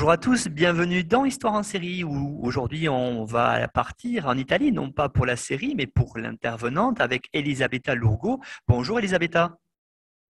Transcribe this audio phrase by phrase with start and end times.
[0.00, 4.72] Bonjour à tous, bienvenue dans Histoire en série où aujourd'hui on va partir en Italie,
[4.72, 8.40] non pas pour la série mais pour l'intervenante avec Elisabetta Lourgo.
[8.66, 9.58] Bonjour Elisabetta.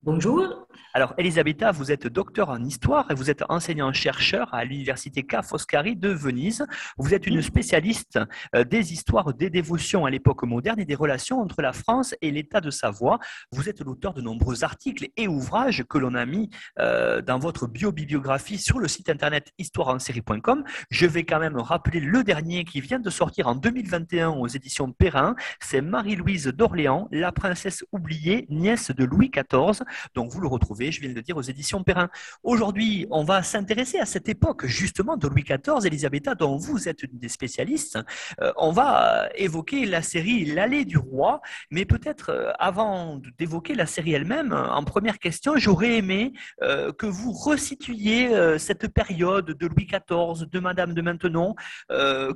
[0.03, 0.67] Bonjour.
[0.92, 5.95] Alors, Elisabetta, vous êtes docteur en histoire et vous êtes enseignant-chercheur à l'Université Ca' Foscari
[5.95, 6.67] de Venise.
[6.98, 8.19] Vous êtes une spécialiste
[8.56, 12.31] euh, des histoires des dévotions à l'époque moderne et des relations entre la France et
[12.31, 13.19] l'État de Savoie.
[13.53, 17.67] Vous êtes l'auteur de nombreux articles et ouvrages que l'on a mis euh, dans votre
[17.67, 20.65] bio-bibliographie sur le site internet histoireensérie.com.
[20.91, 24.91] Je vais quand même rappeler le dernier qui vient de sortir en 2021 aux éditions
[24.92, 25.37] Perrin.
[25.61, 29.84] C'est Marie-Louise d'Orléans, la princesse oubliée, nièce de Louis XIV.
[30.15, 32.09] Donc vous le retrouvez, je viens de le dire, aux éditions Perrin.
[32.43, 37.03] Aujourd'hui, on va s'intéresser à cette époque justement de Louis XIV, Elisabetta, dont vous êtes
[37.03, 37.99] une des spécialistes.
[38.41, 41.41] Euh, on va évoquer la série L'allée du roi,
[41.71, 47.07] mais peut-être euh, avant d'évoquer la série elle-même, en première question, j'aurais aimé euh, que
[47.07, 51.55] vous resituiez cette période de Louis XIV, de Madame de Maintenon.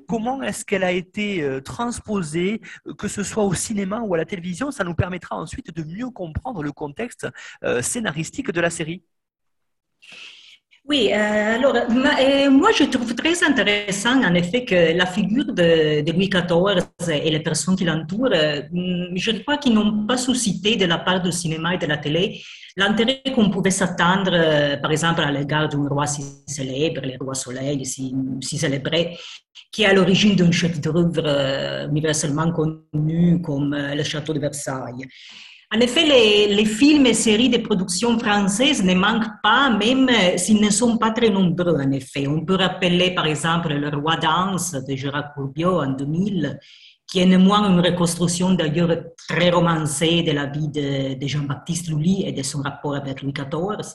[0.09, 2.61] comment est-ce qu'elle a été transposée,
[2.99, 4.71] que ce soit au cinéma ou à la télévision?
[4.71, 7.29] Ça nous permettra ensuite de mieux comprendre le contexte
[7.63, 7.83] euh,
[8.53, 9.03] de la série.
[10.87, 16.13] Oui, euh, alors euh, moi je trouve très intéressant en effet que la figure de,
[16.13, 20.99] Louis XIV et les personnes qui l'entourent, je crois qu'ils n'ont pas suscité de la
[20.99, 22.43] part du cinéma et de la télé
[22.77, 24.33] l'intérêt qu'on pouvait s'attendre,
[24.83, 28.59] par exemple, à l'égard d'un roi si célèbre, le roi Soleil, si, si
[29.73, 35.07] qui est à l'origine d'un chef-d'œuvre universellement connu comme le château de Versailles.
[35.75, 40.71] En effet, les, films et séries de production françaises ne manquent pas, même s'ils ne
[40.71, 42.29] sont pas très nombreux, en effet.
[42.29, 46.61] On peut rappeler, par exemple, Le Roi Danse de Gérard Courbiot en 2000,
[47.09, 48.97] qui est néanmoins une reconstruction d'ailleurs
[49.29, 53.95] très romancée de la vie de, Jean-Baptiste Lully et de son rapport avec Louis XIV.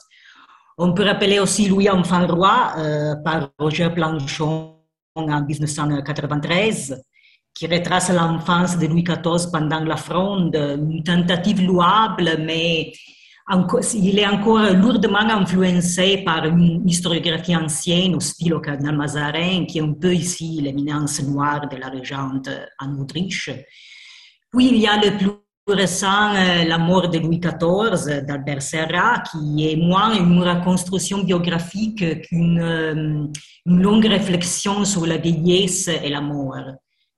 [0.76, 4.76] On peut rappeler aussi Louis Enfant Roi euh, par Roger Planchon
[5.14, 7.02] en 1993
[7.54, 12.92] qui retrace l'enfance de Louis XIV pendant la Fronde, une tentative louable, mais
[13.94, 19.78] il est encore lourdement influencé par une historiographie ancienne au style au cardinal Mazarin, qui
[19.78, 23.50] est un peu ici l'éminence noire de la régente en Autriche.
[24.52, 25.30] Puis il y a le plus
[25.68, 32.22] récent, euh, La mort de Louis XIV d'Albert Serra, qui est moins une reconstruction biographique
[32.22, 33.26] qu'une euh,
[33.66, 36.74] longue réflexion sur la vieillesse et la mort.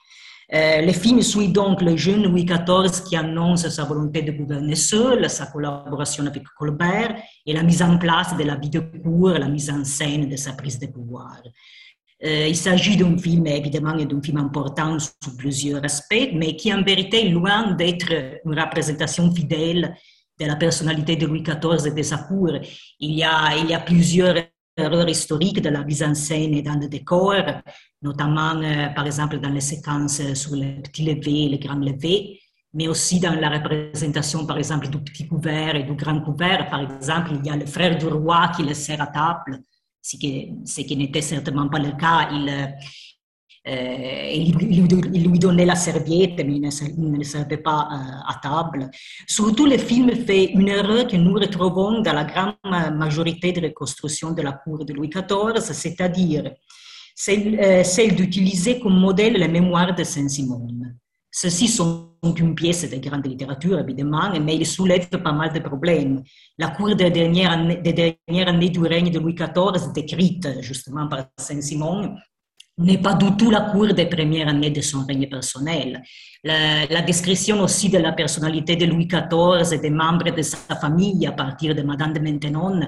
[0.52, 4.74] Euh, le film suit donc le jeune Louis XIV qui annonce sa volonté de gouverner
[4.74, 7.16] seul, sa collaboration avec Colbert
[7.46, 10.36] et la mise en place de la vie de cour, la mise en scène de
[10.36, 11.40] sa prise de pouvoir.
[12.24, 16.82] Euh, il s'agit d'un film, évidemment, d'un film important sous plusieurs aspects, mais qui en
[16.82, 18.12] vérité est loin d'être
[18.44, 19.94] une représentation fidèle
[20.40, 22.50] de la personnalité de Louis XIV et de sa cour.
[23.00, 24.36] Il y a, plusieurs
[24.76, 27.34] erreurs historiques de la mise en scène et dans le décor,
[28.02, 28.60] notamment
[28.94, 32.40] par exemple dans les séquences sur les petits levés et les grands levés,
[32.72, 36.68] mais aussi dans la représentation, par exemple, du petit couvert et du grand couvert.
[36.68, 39.62] Par exemple, il y a le frère du roi qui le sert à table,
[40.02, 42.28] ce qui, n'était certainement pas le cas.
[42.32, 42.74] Il,
[43.66, 44.54] euh, il,
[45.14, 48.90] il, lui donnait la serviette, mais il ne, le servait pas euh, à table.
[49.26, 52.56] Surtout, le film fait une erreur que nous retrouvons dans la grande
[52.94, 56.52] majorité des reconstructions de la cour de Louis XIV, c'est-à-dire
[57.14, 60.68] celle, euh, celle d'utiliser comme modèle les mémoires de Saint-Simon.
[61.30, 66.22] Ceux-ci sont une pièce de grande littérature, évidemment, mais ils soulèvent pas mal de problèmes.
[66.58, 71.08] La cour des dernières années, des dernières années du règne de Louis XIV, décrite justement
[71.08, 72.14] par Saint-Simon,
[72.78, 76.02] n'est pas du tout la cour des premières années de son règne personnel.
[76.42, 81.26] La, description aussi de la personnalité de Louis XIV et des membres de sa famille
[81.26, 82.80] à partir de Madame de Maintenon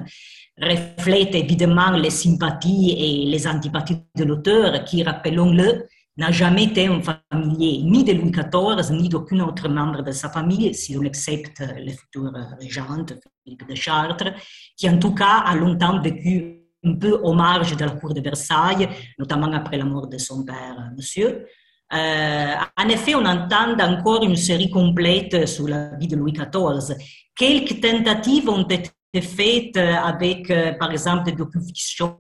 [0.61, 5.87] reflète évidemment les sympathies et les antipathies de l'auteur qui, rappelons-le,
[6.17, 10.31] n'a jamais été un familier ni de Louis XIV, ni d'aucun autre membre de sa
[10.31, 13.05] famille, si on accepte le futur régent,
[13.45, 14.33] Philippe de Chartres,
[14.77, 18.21] qui en tout cas a longtemps vécu un peu au marge de la cour de
[18.21, 18.89] Versailles,
[19.19, 21.47] notamment après la mort de son père, monsieur.
[21.93, 26.97] Euh, en effet, on entend encore une série complète sur la vie de Louis XIV.
[27.35, 28.91] Quelques tentatives ont été
[29.21, 32.17] faites avec, euh, par exemple, des docufictions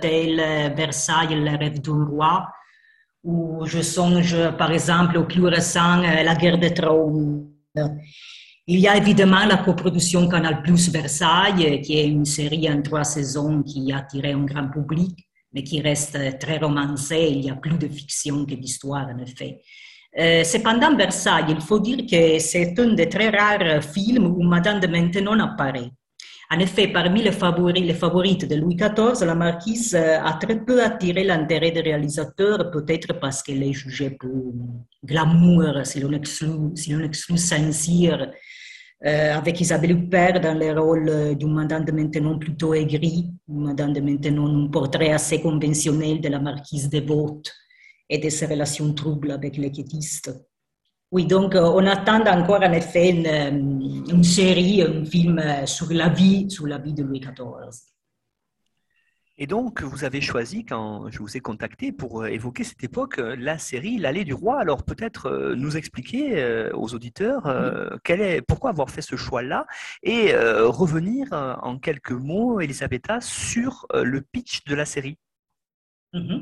[0.00, 2.48] telles Versailles, le rêve d'un roi,
[3.24, 7.48] ou je songe par exemple au plus récent euh, La guerre des trônes.
[8.68, 13.02] Il y a évidemment la coproduction Canal Plus Versailles, qui est une série en trois
[13.02, 15.18] saisons qui a attiré un grand public,
[15.52, 17.28] mais qui reste très romancée.
[17.32, 19.62] Il y a plus de fiction que d'histoire, en effet.
[20.16, 24.78] Euh, cependant, Versailles, il faut dire que c'est un des très rares films où Madame
[24.78, 25.90] de Maintenon apparaît.
[26.48, 30.60] En effet, parmi les, favoris, les favorites de Louis XIV, la marquise euh, a très
[30.60, 34.52] peu attiré l'intérêt des réalisateurs, peut-être parce qu'elle est jugée pour
[35.02, 38.30] glamour, si l'on exclut, si exclut Saint-Cyr,
[39.04, 43.92] euh, avec Isabelle Huppert dans le rôle d'une madame de Maintenon plutôt aigrie, une madame
[43.92, 47.52] de Maintenon, un portrait assez conventionnel de la marquise dévote
[48.08, 50.30] et de ses relations troubles avec les quêtistes.
[51.12, 55.66] Oui, donc euh, on attend encore en effet une, euh, une, série, un film euh,
[55.66, 57.91] sur la vie, sur la vie de Louis XIV.
[59.42, 63.58] Et donc, vous avez choisi, quand je vous ai contacté pour évoquer cette époque, la
[63.58, 64.60] série L'Allée du Roi.
[64.60, 67.52] Alors, peut-être nous expliquer aux auditeurs
[68.04, 69.66] quel est, pourquoi avoir fait ce choix-là
[70.04, 75.16] et revenir en quelques mots, Elisabetta, sur le pitch de la série.
[76.14, 76.40] Mm-hmm.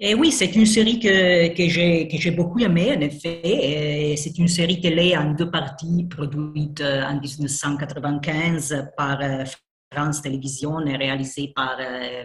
[0.00, 4.14] Et oui, c'est une série que, que j'ai beaucoup aimée, en effet.
[4.16, 9.20] C'est une série qui est en deux parties, produite euh, en 1995 par
[9.92, 12.24] France Télévisions et réalisée par euh,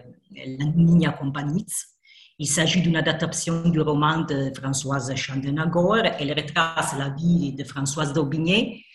[0.75, 1.97] Nina Kompanitz.
[2.39, 5.97] Il s'agit d'une adaptation du roman de Françoise Chandenagor.
[6.19, 8.85] Elle retrace la vie de Françoise d'Aubigné,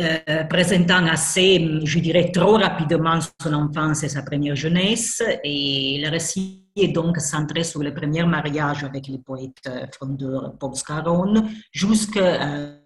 [0.00, 5.22] euh, présentant assez, je dirais, trop rapidement son enfance et sa première jeunesse.
[5.44, 10.54] Et le récit est donc centré sur le premier mariage avec le poète euh, fondeur
[10.58, 12.78] Paul Scarron jusqu'à euh,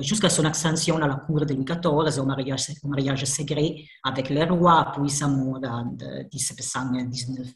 [0.00, 4.30] jusqu'à son ascension à la cour de Louis XIV, au mariage, au mariage secret avec
[4.30, 5.96] le roi, puis sa mort en
[6.32, 7.46] 1719.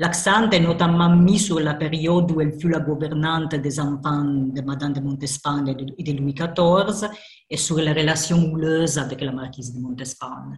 [0.00, 4.62] L'accent est notamment mis sur la période où elle fut la gouvernante des enfants de
[4.62, 7.06] Madame de Montespan et de Louis XIV
[7.50, 10.54] et sur les relations houleuses avec la marquise de Montespan.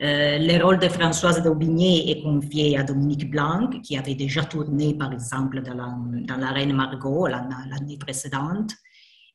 [0.00, 4.94] Euh, le rôle de Françoise d'Aubigné est confié à Dominique Blanc, qui avait déjà tourné,
[4.94, 8.72] par exemple, dans la Reine Margot l'année précédente.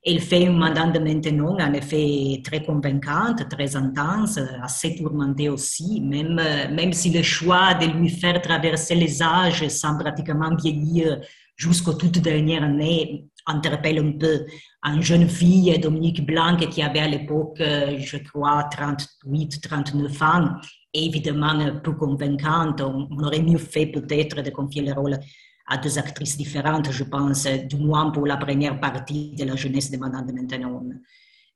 [0.06, 6.02] Elle fait une madame de Maintenon, en effet, très convaincante, très intense, assez tourmentée aussi,
[6.02, 6.36] même,
[6.74, 11.22] même si le choix de lui faire traverser les âges sans pratiquement vieillir
[11.56, 14.46] jusqu'aux toutes dernières années interpelle un peu
[14.86, 20.50] une jeune fille, Dominique Blanc, qui avait à l'époque, je crois, 38, 39 ans,
[20.94, 22.82] évidemment peu convaincante.
[22.82, 25.18] On, aurait mieux fait peut-être de confier le rôle
[25.66, 29.90] à deux actrices différentes, je pense, du moins pour la première partie de la jeunesse
[29.92, 30.90] de Madame de Maintenon.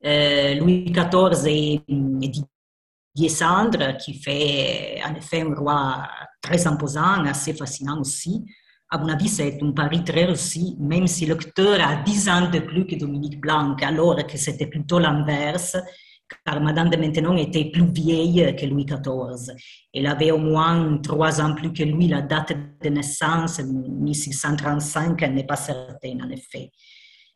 [0.06, 2.44] Euh, Louis XIV et, et Didier
[4.00, 6.08] qui fait en effet un roi
[6.42, 8.46] très imposant, assez fascinant aussi,
[8.90, 12.60] à mon avis, c'est un pari très réussi, même si l'acteur a 10 ans de
[12.60, 15.76] plus que Dominique Blanc, alors que c'était plutôt l'inverse,
[16.46, 19.56] car Madame de Maintenon était plus vieille que Louis XIV.
[19.94, 22.08] Elle avait au moins trois ans plus que lui.
[22.08, 26.72] La date de naissance, 1635, n'est pas certaine, en effet.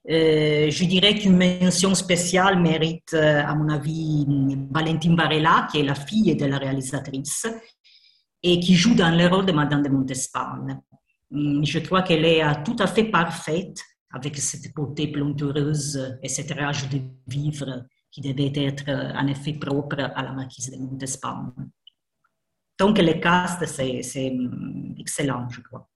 [0.10, 4.26] Euh, je dirais qu'une mention spéciale mérite, euh, à mon avis,
[4.72, 7.46] Valentine Varela, qui est la fille de la réalisatrice,
[8.42, 10.82] et qui joue dans le rôle de Madame de Montespan.
[11.32, 13.80] Hum, je crois qu'elle est tout à fait parfaite
[14.12, 20.00] avec cette beauté plantureuse et cette rage de vivre qui devait être en effet propre
[20.00, 21.54] à la marquise de Montespan.
[22.78, 25.88] Donc le cast, c'est hum, excellent, je crois.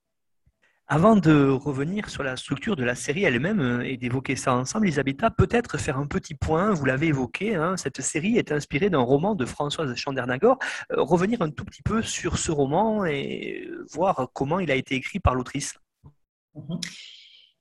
[0.88, 4.86] Avant de revenir sur la structure de la série elle-même euh, et d'évoquer ça ensemble,
[4.86, 9.00] Elisabetta, peut-être faire un petit point, vous l'avez évoqué, hein, cette série est inspirée d'un
[9.00, 10.60] roman de Françoise Chandernagor.
[10.92, 14.94] Euh, revenir un tout petit peu sur ce roman et voir comment il a été
[14.94, 15.74] écrit par l'autrice.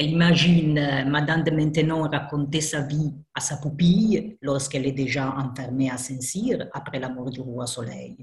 [0.00, 0.74] Elle imagine
[1.08, 6.68] Madame de Maintenon raconter sa vie à sa pupille lorsqu'elle est déjà enfermée à Saint-Cyr
[6.72, 8.16] après la mort du roi Soleil.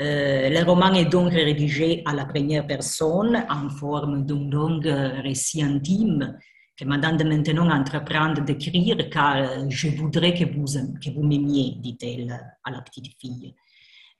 [0.00, 4.80] Euh, le roman est donc rédigé à la première personne en forme d'un long
[5.20, 6.38] récit intime
[6.76, 10.64] que Madame de Maintenon entreprend d'écrire car je voudrais que vous,
[11.04, 13.52] que vous m'aimiez, dit-elle à la petite fille.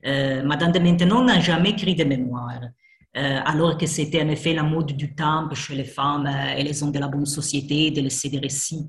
[0.06, 2.66] Euh, Madame de Maintenon n'a jamais écrit de mémoire, euh,
[3.14, 6.92] alors que c'était en effet la mode du temps chez les femmes et les hommes
[6.92, 8.88] de la bonne société de laisser des récits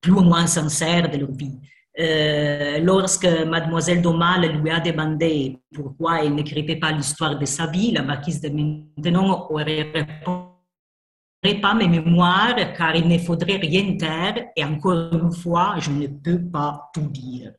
[0.00, 1.58] plus ou moins sincères de leur vie.
[1.98, 7.92] Euh, lorsque mademoiselle d'Aumale lui a demandé pourquoi elle n'écrivait pas l'histoire de sa vie,
[7.92, 14.46] la marquise de Maintenon aurait répondu pas mes mémoires car il ne faudrait rien taire
[14.56, 17.52] et encore une fois, je ne peux pas tout dire.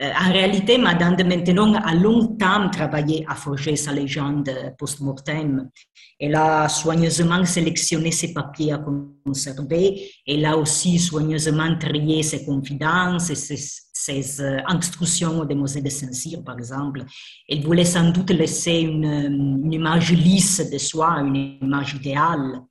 [0.00, 5.68] Euh, en réalité, Madame de Maintenon a longtemps travaillé à forger sa légende post-mortem.
[6.20, 8.84] Elle a soigneusement sélectionné ses papiers à
[9.26, 10.08] conserver.
[10.24, 16.44] Elle a aussi soigneusement trié ses confidences et ses, euh, instructions aux demoiselles de Saint-Cyr,
[16.44, 17.04] par exemple.
[17.48, 19.04] Elle voulait sans doute laisser une,
[19.64, 22.62] une image lisse de soi, une image idéale.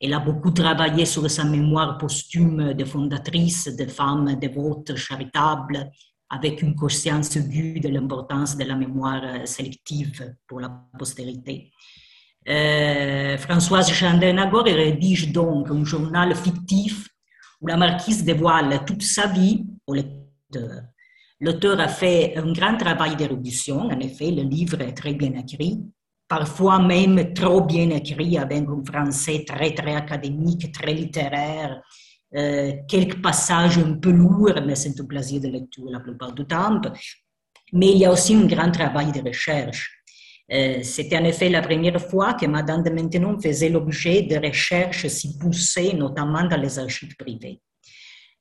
[0.00, 5.92] Elle a beaucoup travaillé sur sa mémoire posthume de fondatrice, de femme dévote, charitable,
[6.32, 11.70] avec une conscience aiguë de l'importance de la mémoire euh, sélective pour la postérité.
[12.48, 17.06] Euh, Françoise Chandernagor rédige donc un journal fictif
[17.60, 20.82] où la marquise dévoile toute sa vie au lecteur.
[21.38, 25.80] L'auteur a fait un grand travail d'érudition, en effet, le livre est très bien écrit,
[26.26, 31.82] parfois même trop bien écrit, avec un français très, très académique, très littéraire,
[32.88, 36.80] quelques passages un peu lourds, mais c'est un plaisir de lecture la plupart du temps.
[37.72, 40.02] Mais il y a aussi un grand travail de recherche.
[40.52, 45.06] Euh, c'était en effet la première fois que Madame de Maintenon faisait l'objet de recherches
[45.06, 47.60] si poussées, notamment dans les archives privées.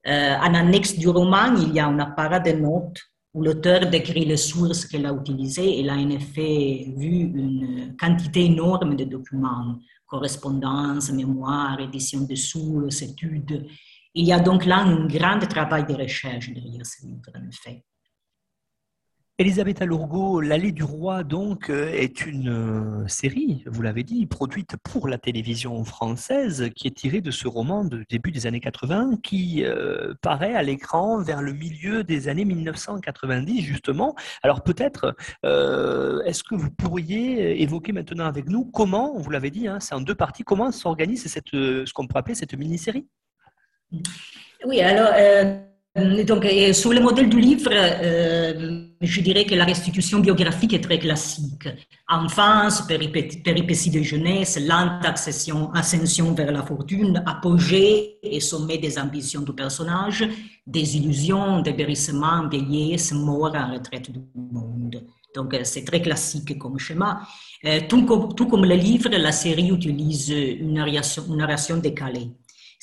[0.07, 2.99] Euh, en annexe du roman, il y a un apparat de notes
[3.33, 5.79] où l'auteur décrit les sources qu'elle a utilisées.
[5.79, 9.77] Elle a en effet vu une quantité énorme de documents
[10.11, 13.65] correspondance, mémoire, édition de sources, études.
[14.13, 17.85] Il y a donc là un grand travail de recherche derrière ce livre, en effet.
[19.41, 24.75] Elisabeth Lourgo, L'allée du roi, donc, euh, est une euh, série, vous l'avez dit, produite
[24.83, 29.17] pour la télévision française, qui est tirée de ce roman de début des années 80,
[29.23, 34.15] qui euh, paraît à l'écran vers le milieu des années 1990, justement.
[34.43, 39.79] Alors peut-être, est-ce que vous pourriez évoquer maintenant avec nous comment, vous l'avez dit, hein,
[39.79, 43.07] c'est en deux parties, comment s'organise cette, ce qu'on peut appeler cette mini-série?
[44.67, 45.11] Oui, alors...
[45.93, 50.97] donc, sur le modèle du livre, euh, je dirais que la restitution biographique est très
[50.97, 51.67] classique.
[52.07, 59.41] Enfance, péripéties de jeunesse, lente ascension, ascension vers la fortune, apogée et sommet des ambitions
[59.41, 60.25] du personnage,
[60.65, 65.03] des illusions, débérissements, vieillesse, mort en retraite du monde.
[65.35, 67.21] Donc, euh, c'est très classique comme schéma.
[67.89, 72.31] Tout comme, tout comme, le livre, la série utilise une narration décalée.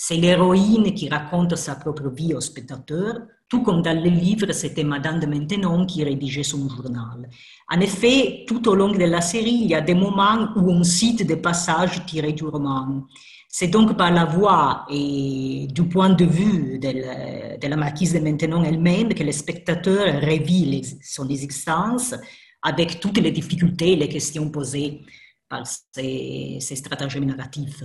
[0.00, 4.84] C'est l'héroïne qui raconte sa propre vie au spectateur, tout comme dans le livre, c'était
[4.84, 7.28] Madame de Maintenon qui rédigeait son journal.
[7.68, 10.84] En effet, tout au long de la série, il y a des moments où on
[10.84, 13.08] cite des passages tirés du roman.
[13.48, 18.62] C'est donc par la voix et du point de vue de la, marquise de Maintenon
[18.62, 22.14] elle-même que le spectateur revit son existence
[22.62, 25.00] avec toutes les difficultés et les questions posées
[25.48, 27.82] par ces, stratagèmes narratifs.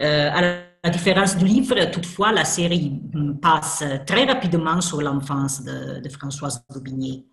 [0.00, 2.92] Euh, différence du livre, toutefois, la série
[3.42, 7.26] passe très rapidement sur l'enfance de, Françoise Daubigné.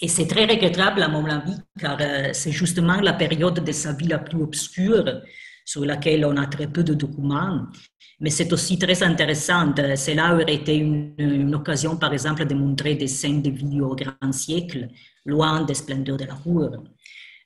[0.00, 3.92] Et c'est très regrettable à mon avis, car euh, c'est justement la période de sa
[3.92, 5.04] vie la plus obscure,
[5.64, 7.66] sur laquelle on a très peu de documents,
[8.20, 9.72] mais c'est aussi très intéressant.
[9.76, 14.32] Cela aurait été une, occasion, par exemple, de montrer des scènes de vie au grand
[14.32, 14.88] siècle,
[15.24, 16.70] loin des splendeurs de la cour.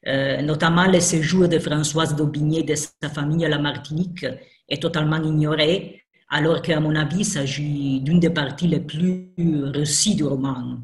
[0.06, 4.26] Euh, notamment le séjour de Françoise d'Aubigné de sa famille à la Martinique
[4.68, 10.16] est totalement ignoré, alors qu'à mon avis, il s'agit d'une des parties les plus réussies
[10.16, 10.78] du roman,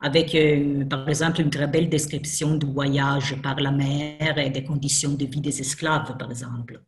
[0.00, 4.64] avec euh, par exemple une très belle description du voyage par la mer et des
[4.64, 6.82] conditions de vie des esclaves, par exemple.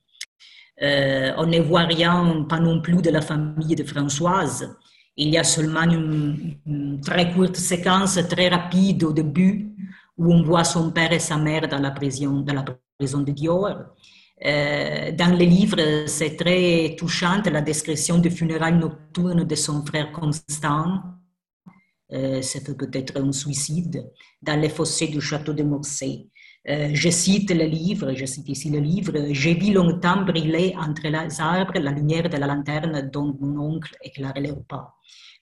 [0.83, 4.77] Euh, on ne voit rien, pas non plus de la famille de Françoise.
[5.17, 9.73] Il y a seulement une, une très courte séquence, très rapide au début,
[10.19, 12.65] où on voit son père et sa mère dans la prison, dans la
[12.99, 13.77] prison de Dior.
[14.47, 20.13] Euh, dans le livre, c'est très touchant la description des funérailles nocturnes de son frère
[20.13, 21.03] Constant.
[22.13, 24.05] Euh, C'était peut-être un suicide
[24.43, 26.29] dans les fossés du château de Morsay.
[26.69, 31.09] Euh, je cite le livre, je cite ici le livre, j'ai vu longtemps briller entre
[31.09, 34.95] les arbres la lumière de la lanterne dont mon oncle éclairait le pas.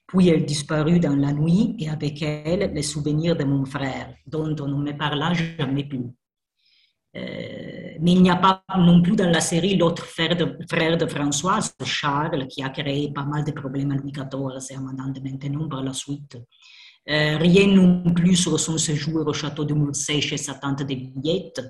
[0.07, 4.55] Puis elle disparut dans la nuit et avec elle les souvenirs de mon frère, dont
[4.59, 6.11] on ne me parla jamais plus.
[7.15, 11.75] Euh, mais il n'y a pas non plus dans la série l'autre frère de, Françoise,
[11.83, 15.19] Charles, qui a créé pas mal de problèmes à Louis XIV et à Madame de
[15.21, 16.37] Maintenon par la suite.
[17.09, 20.95] Euh, rien non plus sur son séjour au château de Moulsey chez sa tante de
[20.95, 21.61] Villette,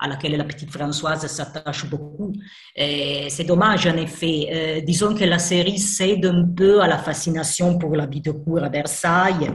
[0.00, 2.32] à laquelle la petite Françoise s'attache beaucoup.
[2.74, 4.48] C'est dommage, en effet.
[4.50, 8.30] Euh, disons que la série cède un peu à la fascination pour la vie de
[8.30, 9.50] cour à Versailles,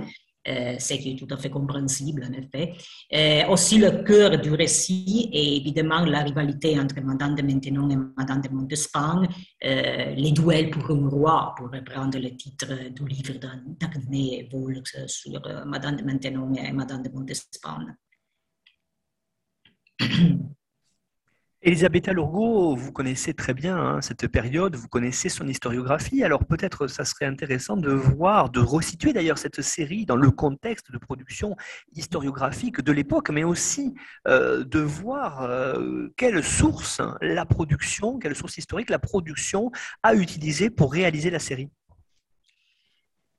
[0.48, 2.74] euh, ce qui est tout à fait compréhensible, en effet.
[3.14, 7.98] Euh, aussi, le cœur du récit est évidemment la rivalité entre Madame de Maintenon et
[8.18, 9.24] Madame de Montespan,
[9.62, 15.96] les duels pour un roi, pour reprendre le titre du livre d'Agnès Volx sur Madame
[15.98, 17.86] de Maintenon et Madame de Montespan.
[21.66, 26.88] Elisabetta Lourgo, vous connaissez très bien hein, cette période, vous connaissez son historiographie, alors peut-être
[26.88, 31.56] ça serait intéressant de voir, de resituer d'ailleurs cette série dans le contexte de production
[31.94, 33.96] historiographique de l'époque, mais aussi
[34.28, 39.72] euh, de voir euh, quelle source la production, quelle source historique la production
[40.04, 41.70] a utilisée pour réaliser la série.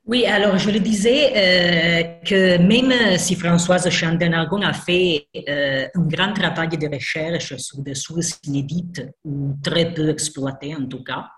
[0.07, 6.03] Oui, alors je le disais euh, que même si Françoise Chandenargon a fait euh, un
[6.03, 11.31] grand travail de recherche sur des sources inédites ou très peu exploitées en tout cas,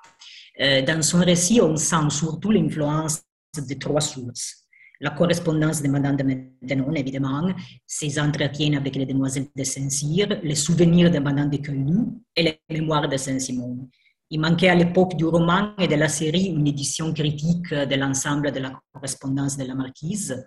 [0.61, 3.23] euh, dans son récit, on sent surtout l'influence
[3.57, 4.67] de trois sources.
[5.01, 7.49] La correspondance de Madame de Maintenon, évidemment,
[7.87, 11.99] ses entretiens avec les demoiselles de Saint-Cyr, les souvenirs de Madame de Quenu
[12.35, 13.89] et les mémoires de Saint-Simon.
[14.31, 18.51] Il manquait à l'époque du roman et de la série une édition critique de l'ensemble
[18.51, 20.45] de la correspondance de la marquise.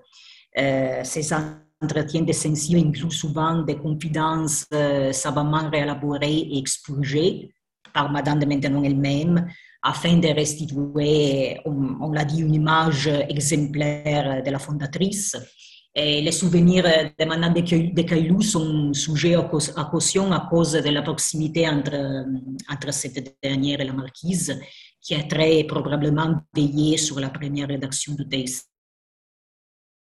[0.57, 1.33] Euh, ces
[1.81, 7.53] entretiens de incluent souvent des confidences euh, savamment réélaborées et expurgées
[7.93, 9.47] par Madame de Maintenon elle-même,
[9.81, 15.37] afin de restituer, on l'a dit, une image exemplaire de la fondatrice.
[15.95, 16.83] Et les souvenirs
[17.17, 22.25] de Madame de Caillou sont sujets à caution à cause de la proximité entre,
[22.69, 24.59] entre cette dernière et la marquise,
[25.01, 28.69] qui a très probablement veillé sur la première rédaction du texte.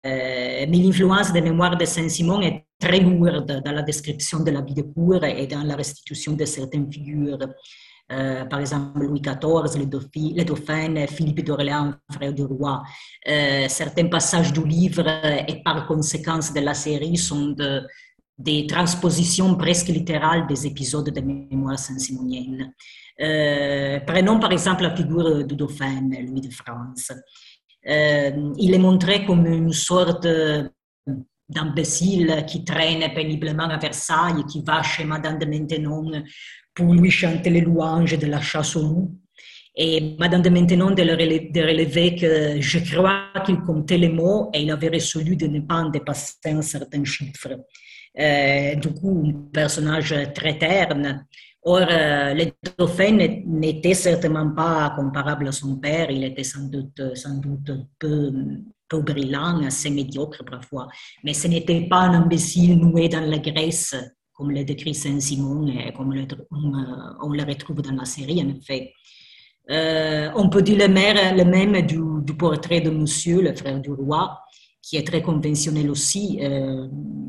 [0.06, 4.62] Euh, mais l'influence des mémoires de Saint-Simon est très lourde dans la description de la
[4.62, 7.39] vie de cour et dans la restitution de certaines figures
[8.11, 12.83] euh, par exemple Louis XIV, les, dauphins, Philippe d'Orléans, frère du roi.
[13.27, 15.07] Euh, certains passages du livre
[15.47, 17.55] et par conséquence de la série sont
[18.37, 22.73] des transpositions presque littérales des épisodes de mémoire saint-simonienne.
[23.19, 27.11] Euh, prenons par exemple la figure du dauphin, Louis de France.
[27.83, 30.27] il est montré comme une sorte
[31.47, 36.23] d'imbécile qui traîne péniblement à Versailles, qui va chez Madame de Maintenon
[36.73, 39.19] pour lui chanter les louanges de la chasse aux loups.
[39.77, 44.71] Et Madame de Maintenon de, relever que je crois qu'il comptait les mots et il
[44.71, 47.49] avait résolu de ne pas en dépasser un certain chiffre.
[48.17, 51.25] Euh, du coup, un personnage très terne.
[51.67, 52.45] Or, euh, le
[52.77, 58.31] dauphin n'était certainement pas comparable à son père, il était sans doute, sans doute peu,
[58.88, 60.88] peu brillant, assez médiocre parfois,
[61.24, 63.95] mais ce n'était pas un imbécile noué dans la Grèce
[64.36, 66.10] comme le décrit Saint-Simon et comme
[66.52, 68.91] on, le retrouve dans la série, en effet.
[69.71, 74.39] Euh, on peut dire le, même, du, portrait de Monsieur, le frère du roi,
[74.82, 76.39] qui est très conventionnel aussi.
[76.41, 76.88] Euh,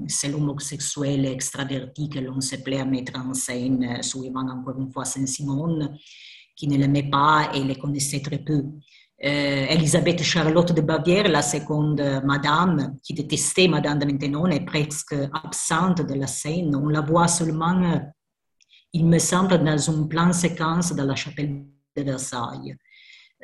[0.08, 5.04] c'est l'homosexuel extraverti que l'on se plaît à mettre en scène, suivant encore une fois
[5.04, 5.88] Saint-Simon,
[6.56, 8.64] qui ne l'aimait pas et le connaissait très peu.
[9.24, 15.14] Euh, Elisabeth Charlotte de Bavière, la seconde madame, qui détestait Madame de Maintenon, est presque
[15.32, 16.76] absente de la scène.
[16.76, 18.02] On la voit seulement
[18.96, 21.64] il me semble, dans une plan séquence de la chapelle
[21.96, 22.74] de Versailles.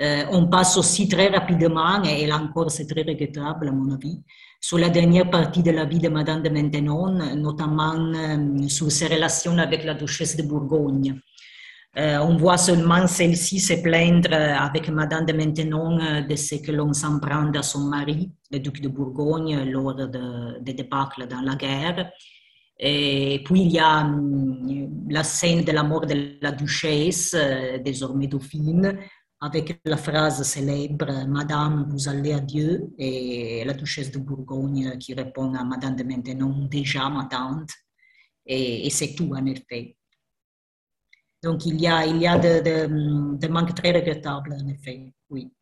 [0.00, 4.22] Euh, on passe aussi très rapidement, et là encore c'est très regrettable à mon avis,
[4.58, 9.08] sur la dernière partie de la vie de Madame de Maintenon, notamment euh, sur ses
[9.08, 11.20] relations avec la duchesse de Bourgogne.
[11.98, 16.94] Euh, on voit seulement celle-ci se plaindre avec Madame de Maintenon de ce que l'on
[16.94, 21.55] s'en prend à son mari, le duc de Bourgogne, lors des de débâcles dans la
[21.55, 22.11] guerre.
[22.78, 27.37] Et puis il y a hum, la scène de la mort de la duchesse,
[27.85, 28.98] désormais dauphine,
[29.42, 35.12] avec la phrase célèbre Madame, vous allez à Dieu, et la duchesse de Bourgogne qui
[35.14, 37.70] répond à Madame de Maintenon, déjà ma tante,
[38.46, 39.96] et, c'est tout en effet.
[41.42, 45.12] Donc il y a, il y a des de, de manques très regrettables en effet,
[45.31, 45.52] oui.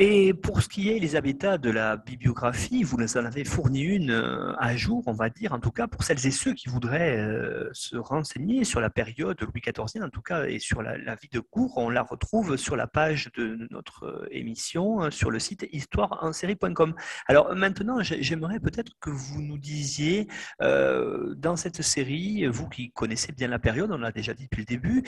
[0.00, 4.12] Et pour ce qui est, Elisabetta, de la bibliographie, vous nous en avez fourni une
[4.12, 7.18] euh, à jour, on va dire, en tout cas pour celles et ceux qui voudraient
[7.18, 11.28] euh, se renseigner sur la période Louis XIV, en tout cas, et sur la, vie
[11.32, 11.72] de cour.
[11.78, 16.94] On la retrouve sur la page de notre euh, émission, sur le site histoireensérie.com.
[17.26, 20.28] Alors maintenant, j'aimerais peut-être que vous nous disiez,
[20.60, 24.66] dans cette série, vous qui connaissez bien la période, on l'a déjà dit depuis le
[24.66, 25.02] début,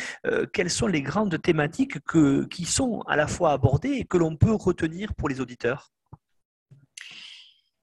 [0.53, 4.37] quelles sont les grandes thématiques que, qui sont à la fois abordées et que l'on
[4.37, 4.51] peut
[5.17, 5.93] pour les auditeurs?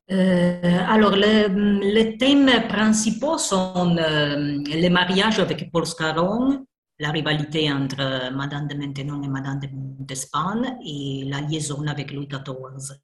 [0.10, 6.65] Euh, alors, les, thèmes principaux sont euh, les mariages avec Paul Scarron,
[6.99, 9.60] la rivalité entre Madame de Maintenon et Madame
[9.99, 12.97] d'Espagne et la liaison avec Louis XIV,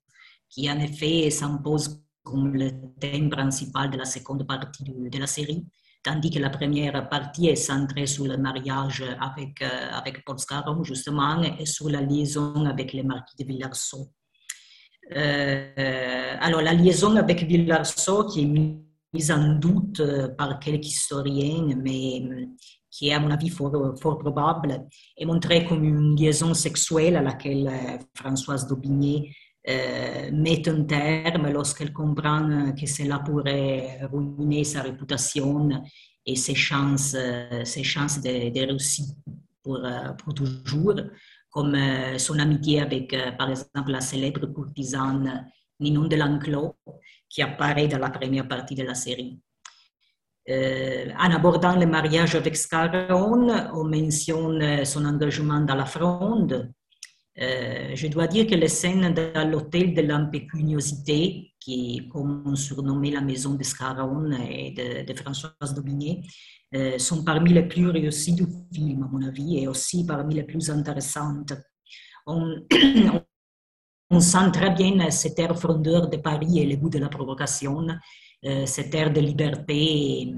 [0.49, 5.65] qui en effet s'impose comme le thème principal de la seconde partie de, la série,
[6.03, 10.83] tandis que la première partie est centrée sur le mariage avec, euh, avec Paul Scarron,
[10.83, 14.11] justement, et sur la liaison avec les marquis de Villarceau.
[15.15, 21.75] Euh, alors, la liaison avec Villarceau, qui est mise en doute euh, par quelques historiens,
[21.77, 22.23] mais
[22.91, 24.85] qui est à mon avis fort, fort probable,
[25.17, 27.71] est montrée comme une liaison sexuelle à laquelle
[28.13, 29.33] Françoise d'Aubigné
[29.65, 35.69] euh, met un terme lorsqu'elle comprend que cela pourrait ruiner sa réputation
[36.25, 39.05] et ses chances, euh, ses chances de, de réussir
[39.63, 40.95] pour, euh, pour, toujours,
[41.49, 41.77] comme
[42.17, 45.49] son amitié avec, par exemple, la célèbre courtisane
[45.79, 46.75] Ninon de L'Enclos,
[47.29, 49.39] qui apparaît dans la première partie de la série.
[50.49, 56.73] en abordant le mariage avec Scarron, on mentionne son engagement dans la fronde,
[57.39, 62.55] euh, je dois dire que les scènes dans l'hôtel de l'impécuniosité, qui est comme on
[62.55, 64.71] surnommait la maison de Scarron et
[65.07, 66.21] de, Françoise Daubigné,
[66.75, 70.43] euh, sont parmi les plus réussies du film, à mon avis, et aussi parmi les
[70.43, 71.53] plus intéressantes.
[72.27, 72.55] On,
[74.19, 77.87] sent très bien cet air frondeur de Paris et le goût de la provocation,
[78.45, 80.35] euh, cet air de liberté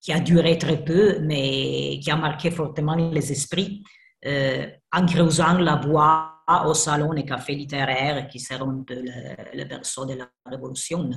[0.00, 3.82] qui a duré très peu, mais qui a marqué fortement les esprits
[4.24, 10.14] en creusant la voie au salon et café littéraire qui seront peu le, berceau de
[10.14, 11.10] la Révolution.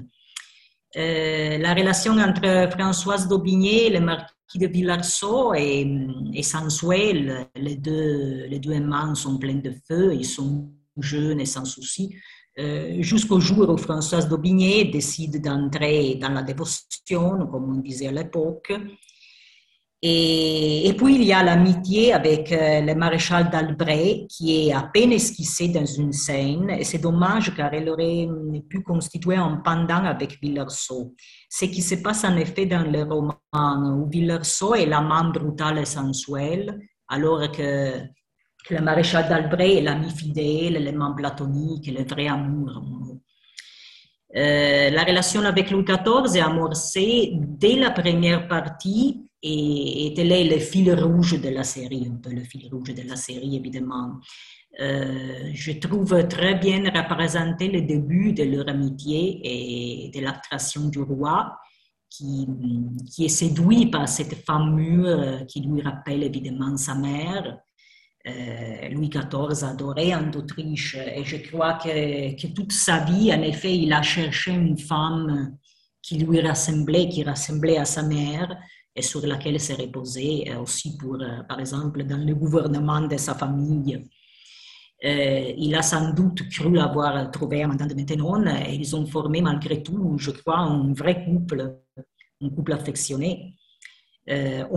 [0.97, 7.47] Euh, la relation entre Françoise d'Aubigné et le marquis de Villarceau est, sensuelle.
[7.55, 8.73] Les deux, les deux
[9.13, 12.15] sont pleins de feu, ils sont jeunes et sans souci.
[12.57, 18.11] Euh, jusqu'au jour où Françoise d'Aubigné décide d'entrer dans la dévotion, comme on disait à
[18.11, 18.73] l'époque,
[20.01, 25.11] et, puis il y a l'amitié avec euh, le maréchal d'Albret qui est à peine
[25.11, 28.29] esquissée dans une scène et c'est dommage car elle aurait
[28.69, 31.15] pu constituer un pendant avec Villerceau.
[31.49, 33.35] Ce qui se passe en effet dans le roman
[33.97, 37.91] où Villerceau est l'amant brutal et sensuel alors que,
[38.69, 42.83] le maréchal d'Albret est l'ami fidèle, l'élément platonique, le vrai amour.
[44.35, 50.43] Euh, la relation avec Louis XIV est amorcée dès la première partie et, tel est
[50.45, 54.19] le fil rouge de la série, un peu le fil rouge de la série évidemment.
[54.79, 60.99] Euh, je trouve très bien représenté le début de leur amitié et de l'attraction du
[60.99, 61.57] roi,
[62.09, 62.47] qui,
[63.19, 67.59] est séduit par cette femme mûre qui lui rappelle évidemment sa mère.
[68.27, 73.41] Euh, Louis XIV adorait en Autriche et je crois que, que, toute sa vie, en
[73.43, 75.57] effet, il a cherché une femme
[76.01, 78.57] qui lui ressemblait, qui ressemblait à sa mère
[78.99, 83.17] et sur laquelle s'est reposé euh, aussi pour, euh, par exemple, dans le gouvernement de
[83.17, 83.95] sa famille.
[85.05, 89.41] Euh, il a sans doute cru avoir trouvé Madame de Maintenon et ils ont formé
[89.41, 91.59] malgré tout, je crois, un vrai couple,
[92.41, 93.55] un couple affectionné.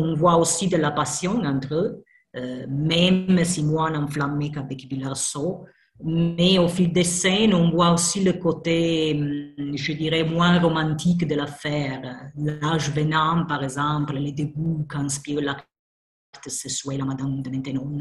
[0.03, 1.91] on voit aussi de la passion entre eux,
[2.69, 5.67] même si moins enflammé qu'avec Villarceau.
[6.01, 11.27] Mais au fil des scènes, on voit aussi le côté, hum, je dirais, moins romantique
[11.27, 12.31] de l'affaire.
[12.37, 15.69] L'âge venant, par exemple, les dégoûts qu'inspire l'acte
[16.47, 17.99] sexuel à Madame de Maintenon,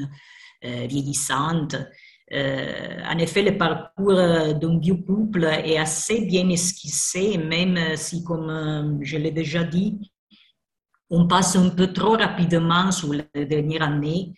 [0.65, 1.75] euh, vieillissante.
[2.33, 8.49] Euh, en effet, le parcours d'un vieux couple est assez bien esquissé, même si, comme
[8.49, 10.11] euh, je l'ai déjà dit,
[11.09, 14.33] on passe un peu trop rapidement sur les dernières années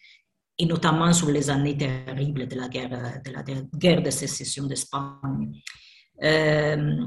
[0.63, 5.52] et notamment sur les années terribles de la guerre de, sécession d'Espagne.
[6.23, 6.97] Euh,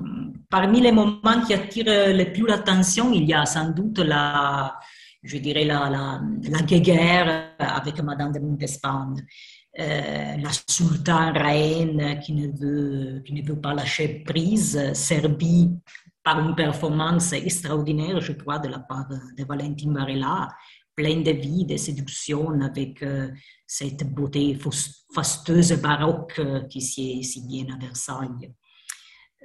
[0.50, 4.78] parmi les moments qui attirent le plus l'attention, il y a sans doute la,
[5.22, 9.14] je dirais la, la, guerre avec Madame de Montespan,
[9.78, 15.70] euh, la sultane reine qui ne, veut, qui ne veut pas lâcher prise, servie
[16.22, 20.48] par une performance extraordinaire, je crois, de la part de Valentine Varela,
[20.96, 23.28] plein de vie, de séduction, avec euh,
[23.66, 24.58] cette beauté
[25.14, 28.50] fastueuse baroque euh, qui sied si bien à Versailles.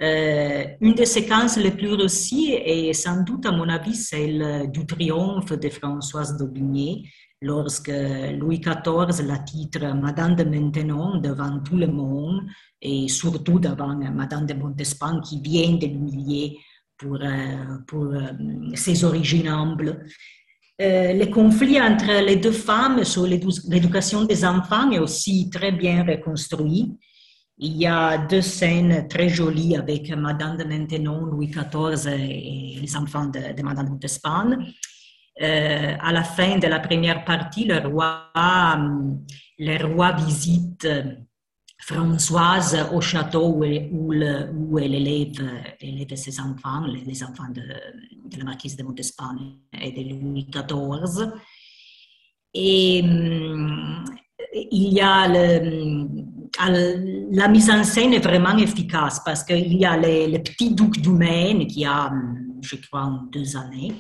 [0.02, 4.86] Euh, une des séquences les plus réussies est sans doute, à mon avis, celle du
[4.86, 7.04] triomphe de Françoise d'Aubigné,
[7.42, 7.92] lorsque
[8.40, 12.48] Louis XIV la titre Madame de Maintenon devant tout le monde
[12.82, 16.58] et surtout devant Madame de Montespan qui vient de l'humilier
[16.98, 17.20] pour,
[17.88, 18.14] pour
[18.76, 20.06] ses origines humbles.
[20.82, 26.04] Euh, le conflit entre les deux femmes sur l'éducation des enfants est aussi très bien
[26.04, 26.98] reconstruit.
[27.60, 32.96] Il y a deux scènes très jolies avec Madame de Maintenon, Louis XIV et les
[32.96, 34.58] enfants de, Madame de Montespan.
[35.40, 38.32] Euh, à la fin de la première partie, le roi,
[39.60, 40.88] le roi visite
[41.78, 47.62] Françoise au château où, où, elle élève, ses enfants, les, enfants de,
[48.38, 49.36] la marquise de Montespan
[49.80, 51.32] et de Louis XIV.
[52.54, 54.04] Et hum,
[54.54, 55.28] il y a
[56.60, 61.10] la mise en scène est vraiment efficace parce qu'il y a le, petit duc du
[61.10, 63.94] Maine qui a, hum, je crois, deux années,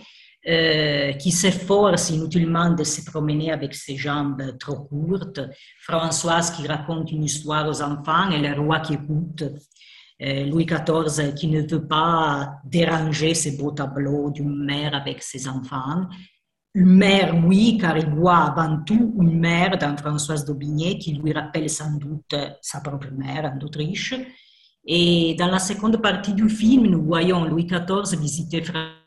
[0.48, 5.40] euh, qui s'efforce inutilement de se promener avec ses jambes trop courtes,
[5.82, 9.44] Françoise qui raconte une histoire aux enfants et le roi qui écoute,
[10.22, 16.08] Louis XIV qui ne veut pas déranger ces beaux tableaux d'une mère avec ses enfants.
[16.74, 21.34] Une mère, oui, car il voit avant tout une mère dans Françoise d'Aubigné qui lui
[21.34, 24.14] rappelle sans doute sa propre mère en Autriche.
[24.86, 29.02] Et dans la seconde partie du film, nous voyons Louis XIV visiter Françoise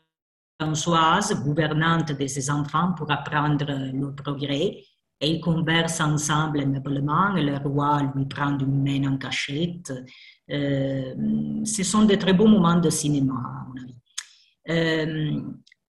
[0.57, 4.83] Françoise, gouvernante de ses enfants, pour apprendre le progrès.
[5.21, 9.93] Et ils conversent ensemble aimablement le roi lui prend une main en cachette.
[10.51, 11.13] Euh,
[11.63, 13.95] ce sont de très beaux moments de cinéma, à mon avis.
[14.69, 15.41] Euh,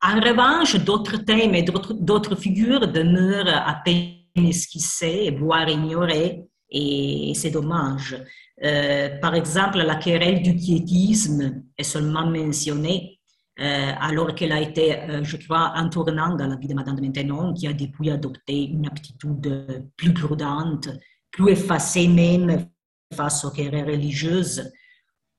[0.03, 7.51] en revanche, d'autres thèmes et d'autres figures demeurent à peine esquissées, voire ignorées, et c'est
[7.51, 8.17] dommage.
[8.63, 13.16] Euh, par exemple, la querelle du quiétisme est seulement mentionnée
[13.59, 17.01] alors qu'elle a été, euh, je crois, un tournant dans la vie de Madame de
[17.01, 20.89] Maintenon, qui a depuis adopté une aptitude plus prudente,
[21.31, 22.67] plus effacée même
[23.15, 24.71] face aux querelles religieuses,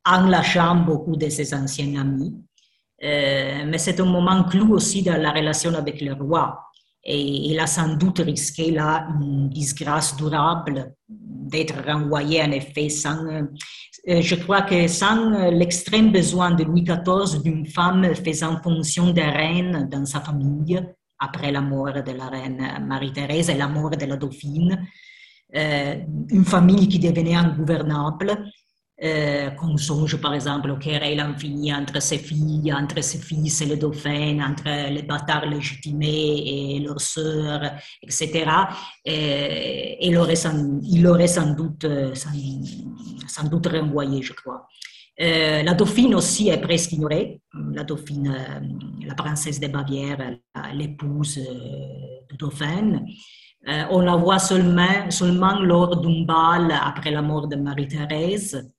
[0.05, 2.33] en lâchant beaucoup de ses anciens amis.
[3.03, 6.63] Euh, mais c'est un moment clou aussi dans la relation avec le roi.
[7.03, 13.47] Et il a sans doute risqué là une disgrâce durable d'être renvoyé en effet sans,
[14.07, 19.89] je crois que sans l'extrême besoin de Louis XIV d'une femme faisant fonction de reine
[19.91, 20.81] dans sa famille,
[21.19, 24.87] après la mort de la reine Marie-Thérèse et la mort de la dauphine,
[25.55, 25.95] euh,
[26.29, 28.45] une famille qui devenait ingouvernable,
[29.03, 33.65] euh, qu'on songe par exemple au querelle infini entre ses filles, entre ses fils et
[33.65, 38.45] les dauphins, entre les bâtards légitimés et leurs sœurs, etc.
[39.05, 42.31] Et, sans, il aurait doute, sans,
[43.27, 44.67] sans doute renvoyé, je crois.
[45.19, 47.41] Euh, la dauphine aussi est presque ignorée.
[47.73, 50.37] La dauphine, euh, la princesse de Bavière,
[50.73, 53.01] l'épouse euh, du dauphin.
[53.89, 58.71] on la voit seulement lors d'un bal après la mort de Marie-Thérèse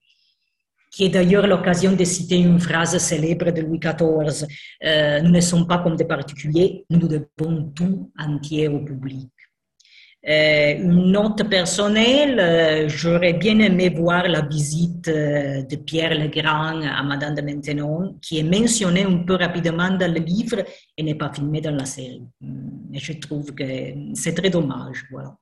[0.90, 4.46] qui est d'ailleurs l'occasion de citer une phrase célèbre de Louis XIV.
[5.22, 9.28] nous ne sommes pas comme des particuliers, nous devons tout entier au public.
[10.26, 16.82] Euh, une note personnelle, euh, j'aurais bien aimé voir la visite euh, de Pierre Legrand
[16.82, 20.64] à Madame de Maintenon, qui est mentionnée un peu rapidement dans le livre
[20.96, 22.26] et n'est pas filmée dans la série.
[22.92, 23.64] Et je trouve que
[24.14, 25.04] c'est très dommage.
[25.10, 25.36] Voilà.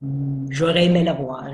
[0.51, 1.49] J'aurais aimé la voir.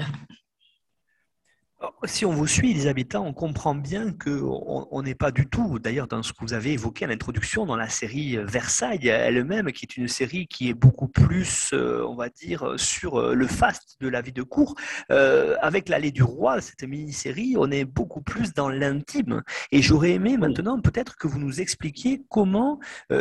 [2.05, 6.21] Si on vous suit, Elisabetta, on comprend bien qu'on n'est pas du tout, d'ailleurs dans
[6.23, 10.07] ce que vous avez évoqué à l'introduction, dans la série Versailles elle-même, qui est une
[10.07, 14.21] série qui est beaucoup plus, euh, on va dire, sur euh, le faste de la
[14.21, 14.75] vie de cour.
[15.11, 19.41] Euh, avec l'allée du roi, cette mini-série, on est beaucoup plus dans l'intime.
[19.71, 22.79] Et j'aurais aimé maintenant peut-être que vous nous expliquiez comment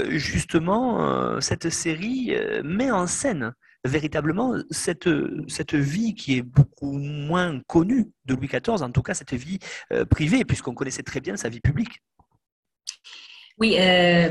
[0.08, 5.08] justement cette série met en scène véritablement cette,
[5.48, 9.58] cette vie qui est beaucoup moins connue de Louis XIV, en tout cas cette vie
[9.92, 12.02] euh, privée, puisqu'on connaissait très bien sa vie publique.
[13.58, 14.30] Oui, euh,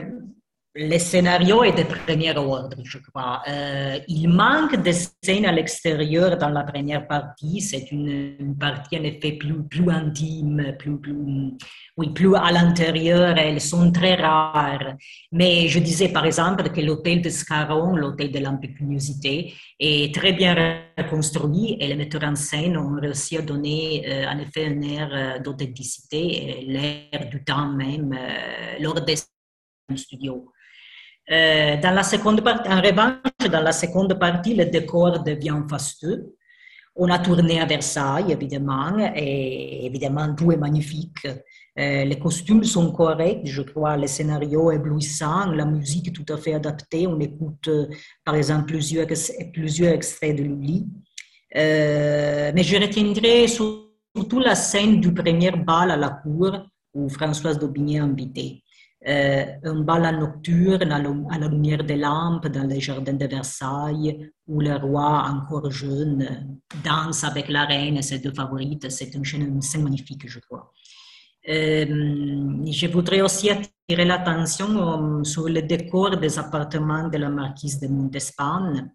[0.73, 3.41] le scénario est de premier ordre, je crois.
[3.49, 7.59] Euh, il manque de scènes à l'extérieur dans la première partie.
[7.59, 13.37] C'est une, partie en effet plus, intime, plus, à l'intérieur.
[13.37, 14.95] Elles sont très rares.
[15.33, 20.55] Mais je disais par exemple que l'hôtel de Scarron, l'hôtel de l'impécuniosité, est très bien
[20.97, 25.41] reconstruit et les metteurs en scène ont réussi à donner euh, en effet un air
[25.41, 28.17] d'authenticité, l'air du temps même
[28.79, 29.17] lors des
[29.97, 30.50] studios.
[31.31, 36.35] Euh, dans la seconde partie, en revanche, dans la seconde partie, le décor devient fasteux.
[36.93, 41.25] On a tourné à Versailles, évidemment, et évidemment, tout est magnifique.
[41.79, 46.35] Euh, les costumes sont corrects, je crois, le scénario est éblouissant, la musique tout à
[46.35, 47.07] fait adaptée.
[47.07, 47.87] On écoute, euh,
[48.25, 49.07] par exemple, plusieurs,
[49.53, 50.85] plusieurs extraits de Lully.
[51.55, 56.51] mais je retiendrai surtout la scène du premier bal à la cour
[56.93, 58.60] où Françoise d'Aubigné est invitée.
[59.07, 60.99] Euh, un bal nocturne à
[61.39, 67.23] la lumière des lampes dans les jardins de Versailles, où le roi, encore jeune, danse
[67.23, 68.91] avec la reine et ses deux favorites.
[68.91, 70.71] C'est une scène magnifique, je crois.
[71.49, 71.85] Euh,
[72.71, 77.87] je voudrais aussi attirer l'attention euh, sur le décor des appartements de la marquise de
[77.87, 78.91] Montespan.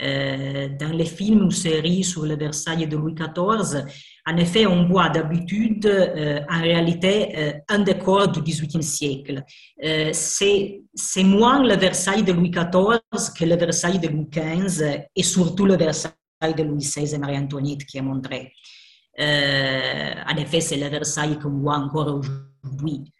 [0.00, 3.84] dans les films ou séries sur le Versailles de Louis XIV,
[4.30, 9.42] en effet, on voit d'habitude, euh, en réalité, euh, un décor du XVIIIe siècle.
[9.82, 15.22] Euh, c'est moins le Versailles de Louis XIV que le Versailles de Louis XV et
[15.22, 16.12] surtout le Versailles
[16.42, 18.52] de Louis XVI et Marie-Antoinette qui est montré.
[19.18, 23.10] en effet, c'est le Versailles qu'on voit encore aujourd'hui.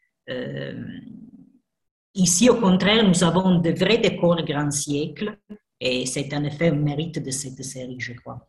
[2.14, 5.38] ici, au contraire, nous avons de vrais décors grand siècle
[5.80, 8.46] et c'est en effet un mérite de cette série, je crois.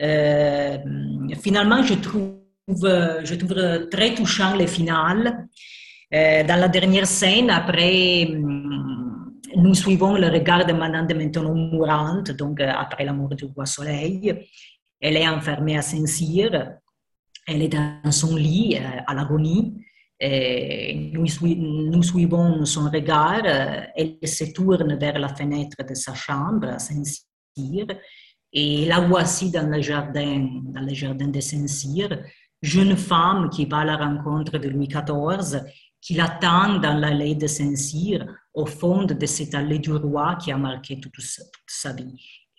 [0.00, 0.78] Euh,
[1.40, 2.38] finalement, je trouve,
[3.90, 5.48] très touchant le final.
[6.14, 11.54] Euh, dans la dernière scène, après, hum, nous suivons le regard de Madame de Maintenon
[11.54, 14.48] mourante, donc euh, après la mort du roi Soleil.
[15.00, 16.76] Elle est enfermée à Saint-Cyr.
[17.46, 19.74] Elle est dans son lit à l'agonie.
[20.20, 21.26] Nous,
[21.90, 23.44] nous, suivons son regard.
[23.96, 27.86] Elle se tourne vers la fenêtre de sa chambre à Saint-Cyr
[28.52, 32.22] et la voici dans le jardin, dans le jardin de Saint-Cyr,
[32.60, 35.62] jeune femme qui va à la rencontre de Louis XIV,
[36.00, 40.58] qui l'attend dans l'allée de Saint-Cyr, au fond de cette allée du roi qui a
[40.58, 41.14] marqué toute
[41.66, 42.14] sa, vie.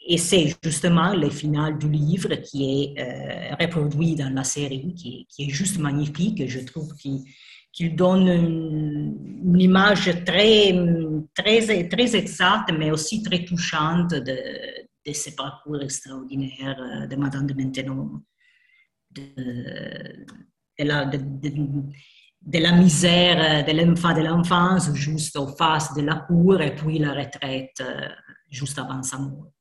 [0.08, 5.27] Et c'est justement le final du livre qui est euh, reproduit dans la série, qui
[5.39, 6.47] est, juste magnifique.
[6.47, 10.75] Je trouve qu'il donne une, image très,
[11.36, 14.36] très, très exacte, mais aussi très touchante de,
[15.06, 17.54] de ce parcours extraordinaire euh, de Madame de
[19.13, 26.98] de, la, de, la, misère de l'enfance juste au face de la cour et puis
[26.98, 28.08] la retraite euh,
[28.50, 29.52] juste avant sa mort.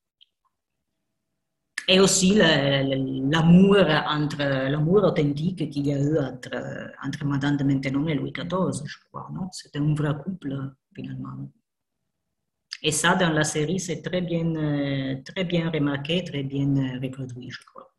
[1.88, 3.76] Et aussi l'amour
[4.08, 8.86] entre l'amour authentique qu'il y a eu entre, entre Madame de Maintenon et Louis XIV,
[8.86, 9.28] je crois.
[9.50, 10.56] C'était un vrai couple,
[10.94, 11.50] finalement.
[12.84, 16.98] Et ça, dans la série, c'est très bien, euh, très bien remarqué, très bien euh,
[17.00, 17.94] reproduit, je crois.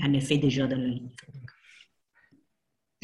[0.00, 1.10] En effet, déjà dans le livre.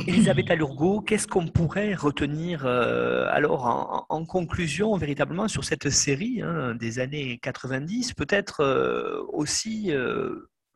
[0.06, 6.74] Elisabeth Alurgo, qu'est-ce qu'on pourrait retenir euh, alors en, conclusion véritablement sur cette série hein,
[6.74, 9.92] des années 90 Peut-être aussi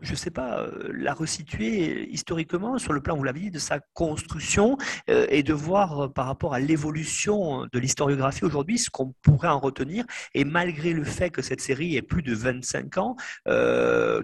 [0.00, 3.58] je ne sais pas, euh, la resituer historiquement sur le plan, vous l'avez dit, de
[3.58, 4.76] sa construction
[5.10, 9.48] euh, et de voir euh, par rapport à l'évolution de l'historiographie aujourd'hui ce qu'on pourrait
[9.48, 10.04] en retenir.
[10.34, 13.16] Et malgré le fait que cette série ait plus de 25 ans,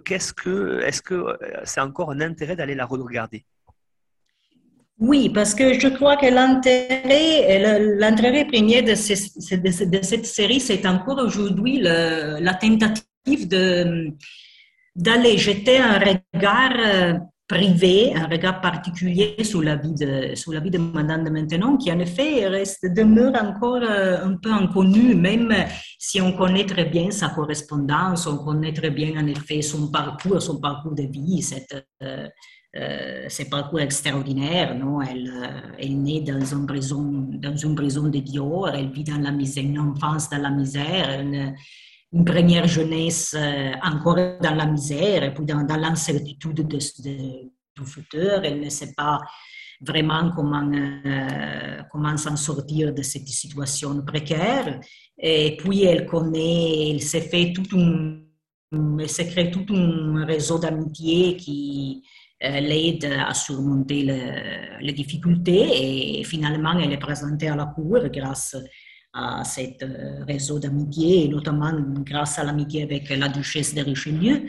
[0.04, 3.44] qu'est-ce que, est-ce que c'est encore un intérêt d'aller la regarder?
[5.00, 7.58] Oui, parce que je crois que l'intérêt,
[7.98, 14.14] l'intérêt premier de, de, cette série, c'est encore aujourd'hui la tentative de,
[14.94, 17.14] d'aller jeter un regard euh,
[17.46, 21.76] privé, un regard particulier sur la vie de, sur la vie de Madame de Maintenon,
[21.76, 25.52] qui en effet reste, demeure encore euh, un peu inconnue, même
[25.98, 30.40] si on connaît très bien sa correspondance, on connaît très bien en effet son parcours,
[30.40, 32.28] son parcours de vie, cette, euh,
[32.76, 34.74] euh, parcours extraordinaires.
[34.74, 35.02] Non?
[35.02, 35.30] Elle,
[35.78, 39.32] elle est née dans une prison, dans une prison de Dior, elle vit dans la
[39.32, 41.22] misère, une enfance dans la misère,
[42.14, 48.40] une première jeunesse euh, encore dans la misère et puis dans, l'incertitude de, du futur.
[48.44, 49.20] Elle ne sait pas
[49.80, 54.80] vraiment comment, euh, comment s'en sortir de cette situation précaire.
[55.18, 58.20] Et puis elle connaît, elle s'est fait tout un,
[59.08, 62.04] créé tout un réseau d'amitié qui
[62.44, 64.02] euh, l'aide à surmonter
[64.80, 68.58] les difficultés et finalement elle est présentée à la cour grâce à
[69.14, 71.72] ce euh, réseau d'amitié, notamment
[72.04, 74.42] grâce à l'amitié avec la duchesse de Richelieu.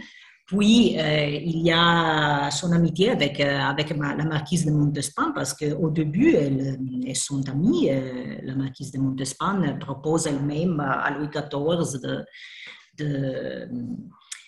[0.48, 5.54] Puis, euh, il y a son amitié avec, euh, avec la marquise de Montespan, parce
[5.54, 7.90] qu'au début, elles, sont amies.
[8.44, 12.00] la marquise de Montespan propose elle-même à Louis XIV
[12.98, 13.68] de,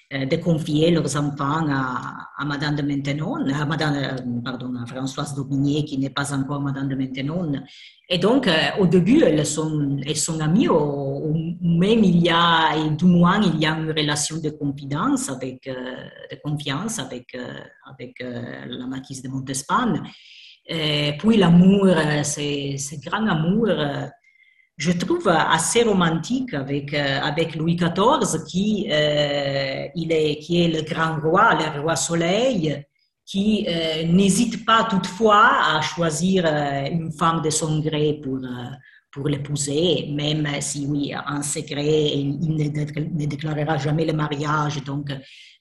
[0.10, 5.84] de confier leurs enfants à, Madame de Maintenon, à Madame, euh, pardon, à Françoise d'Aubigné,
[5.84, 7.51] qui n'est pas encore Madame de Maintenon.
[8.08, 12.78] Et donc, euh, au début, elles sont, elles sont amies, ou, même il y a,
[12.78, 17.38] et du moins, il y a une relation de confidence, avec, de confiance avec,
[17.86, 19.95] avec la marquise de Montespan.
[20.70, 21.88] Et puis l'amour,
[22.24, 23.68] c'est grand amour
[24.78, 27.20] je trouve assez romantique avec, euh,
[27.58, 32.86] Louis XIV, qui, euh, qui est le grand roi, le roi soleil,
[33.26, 38.40] qui euh, n'hésite pas toutefois à choisir une femme de son gré pour,
[39.12, 45.12] pour l'épouser, même si, oui, en secret, il ne, déclarera jamais le mariage, donc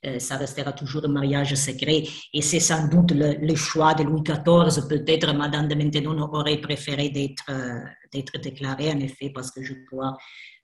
[0.05, 2.03] euh, ça restera toujours un mariage secret.
[2.33, 4.89] Et c'est sans doute le, choix de Louis XIV.
[4.89, 7.81] Peut-être Madame de Maintenon aurait préféré d'être euh,
[8.13, 10.17] d'être déclarée, en effet, parce que je crois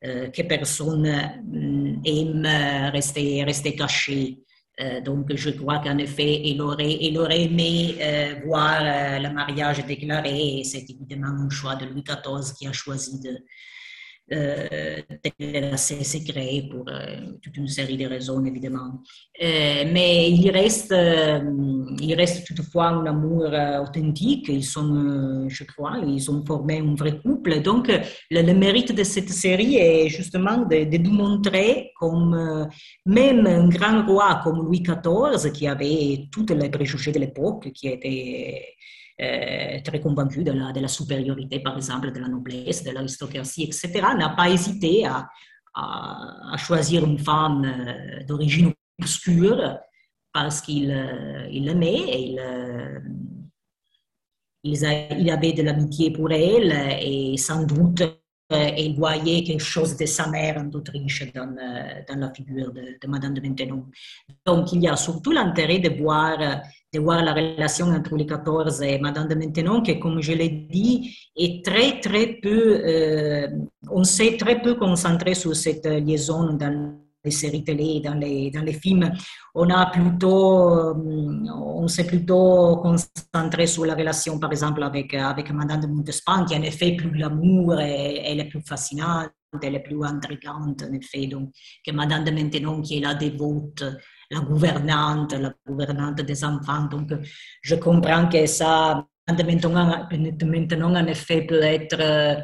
[0.05, 1.07] euh, que personne
[2.05, 2.47] aime
[2.93, 4.39] rester, rester caché.
[5.05, 7.97] Donc, je crois qu'en effet, il aurait, aimé
[8.45, 8.81] voir
[9.21, 10.63] le mariage déclaré.
[10.65, 13.39] C'est évidemment un choix de Louis XIV qui a choisi de,
[14.31, 15.03] euh,
[15.77, 19.03] c'est créé pour euh, toute une série de raisons, évidemment.
[19.43, 20.95] Euh, mais il reste,
[22.01, 23.53] il reste toutefois un amour
[23.83, 24.49] authentique.
[24.49, 27.61] Ils sont, je crois, ils ont formé un vrai couple.
[27.61, 27.91] Donc,
[28.31, 32.69] le, mérite de cette série est justement de, de nous montrer comme
[33.05, 37.89] même un grand roi comme Louis XIV, qui avait toutes les préjugés de l'époque, qui
[37.89, 38.77] était
[39.85, 43.91] très convaincu de la, de la, supériorité, par exemple, de la noblesse, de l'aristocratie, etc.,
[44.17, 45.29] n'a pas hésité à,
[45.75, 49.79] à, choisir une femme euh, d'origine obscure
[50.33, 52.05] parce qu'il euh, il l'aimait
[54.65, 54.75] il,
[55.19, 58.03] il, avait de l'amitié pour elle et sans doute
[58.55, 61.57] il voyait quelque chose de sa mère en Autriche dans,
[62.07, 63.87] dans la figure de, de Madame de Maintenon.
[64.45, 66.61] Donc il y a surtout l'intérêt de voir
[66.93, 70.51] de voir la relation entre Louis XIV et Madame de Maintenon, qui, comme je l'ai
[70.51, 73.49] dit, est très, très peu, euh,
[73.91, 78.63] on s'est très peu concentré sur cette liaison dans les séries télé, dans les, dans
[78.63, 79.11] les films.
[79.55, 80.95] On a plutôt, euh,
[81.55, 86.55] on s'est plutôt concentré sur la relation, par exemple, avec, avec Madame de Montespan, qui
[86.57, 89.31] en effet plus l'amour, elle est plus fascinante,
[89.63, 91.51] elle est plus intrigante, en effet, donc,
[91.87, 93.83] que Madame de Maintenon, qui est la dévote
[94.33, 96.85] la gouvernante, la gouvernante des enfants.
[96.87, 97.13] Donc,
[97.63, 102.35] je comprends que ça, maintenant, en effet, peut être euh,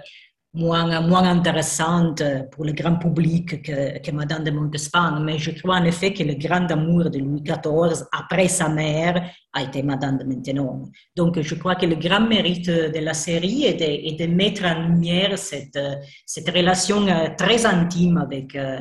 [0.54, 5.84] moins, moins intéressante pour le grand public que, Madame de Montespan, mais je crois en
[5.84, 10.24] effet que le grand amour de Louis XIV, après sa mère, a été Madame de
[10.24, 10.90] Maintenon.
[11.16, 15.38] Donc je crois que le grand mérite de la série est de, mettre en lumière
[15.38, 15.78] cette,
[16.26, 18.80] cette relation euh, très intime avec, euh,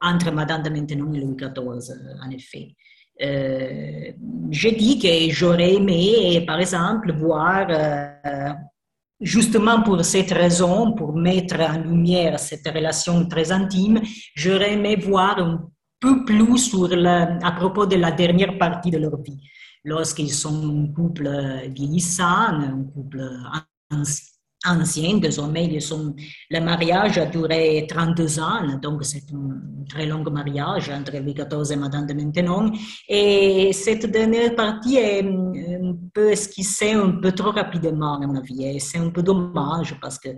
[0.00, 1.94] entre Madame de Maintenon et Louis XIV,
[2.24, 2.74] en effet.
[3.20, 4.12] Euh,
[4.50, 8.52] je dis que j'aurais aimé, par exemple, voir euh,
[9.20, 14.00] Justement pour cette raison, pour mettre en lumière cette relation très intime,
[14.34, 19.20] j'aurais aimé voir un peu plus sur à propos de la dernière partie de leur
[19.20, 19.40] vie,
[19.84, 21.28] lorsqu'ils sont un couple
[21.74, 23.28] vieillissant, un couple
[23.90, 26.14] ancien ancien, désormais sont,
[26.50, 31.72] le mariage a duré 32 ans, donc c'est un très long mariage entre Louis XIV
[31.72, 32.72] et Madame de Maintenon.
[33.08, 38.64] Et cette dernière partie est un peu esquissée un peu trop rapidement, à mon avis,
[38.64, 40.30] et c'est un peu dommage parce que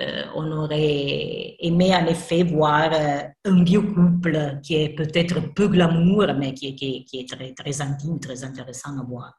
[0.00, 5.68] euh, on aurait aimé en effet voir euh, un vieux couple qui est peut-être peu
[5.68, 9.34] glamour, mais qui, qui, qui est très, très intime, très intéressant à voir.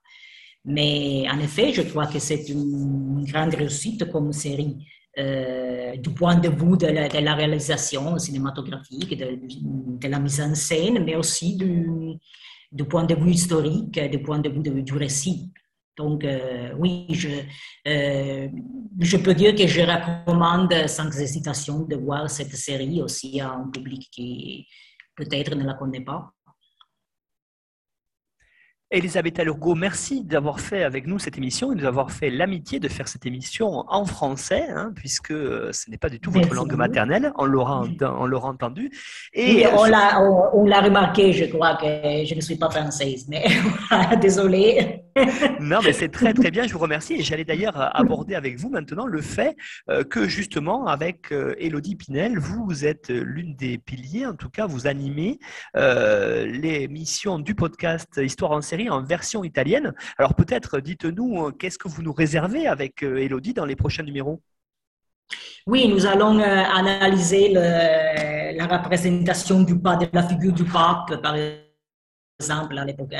[0.66, 4.78] Mais en effet, je crois que c'est une grande réussite comme série.
[5.18, 11.16] Euh, du point de vue de la, réalisation cinématographique, de, la mise en scène, mais
[11.16, 12.18] aussi du,
[12.70, 15.54] du, point de vue historique, du point de vue du récit.
[15.96, 17.30] Donc, euh, oui, je,
[17.88, 18.50] euh,
[19.00, 23.70] je peux dire que je recommande sans hésitation de voir cette série aussi à un
[23.70, 24.68] public qui
[25.16, 26.35] peut-être ne la connaît pas.
[28.96, 33.10] Elisabeth Alurgo, merci d'avoir fait avec nous cette émission et d'avoir fait l'amitié de faire
[33.10, 37.34] cette émission en français, hein, puisque euh, ce n'est pas du tout votre langue maternelle,
[37.38, 37.84] on l'aura,
[38.48, 38.90] entendu.
[39.34, 40.22] Et, on, l'a,
[40.54, 43.46] on, l'a remarqué, je crois que je ne suis pas française, mais
[44.22, 45.05] désolée.
[45.60, 47.14] Non, mais c'est très très bien, je vous remercie.
[47.14, 49.56] Et j'allais d'ailleurs aborder avec vous maintenant le fait
[49.90, 54.66] euh, que justement, avec Elodie euh, Pinel, vous êtes l'une des piliers, en tout cas,
[54.66, 55.40] vous animez
[55.76, 59.94] l'émission du podcast Histoire en série en version italienne.
[60.18, 64.04] Alors peut-être, dites-nous, euh, qu'est-ce que vous nous réservez avec euh, Elodie dans les prochains
[64.04, 64.42] numéros?
[65.66, 71.36] Oui, nous allons euh, analyser la représentation du pape, de la figure du pape, par
[72.40, 73.16] à l'époque,